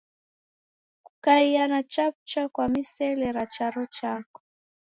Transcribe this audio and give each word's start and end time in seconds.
Kukaia 1.05 1.67
na 1.67 1.79
chaw'ucha 1.91 2.43
kwa 2.53 2.65
misele 2.73 3.27
ra 3.35 3.45
charo 3.53 3.85
chako. 3.95 4.39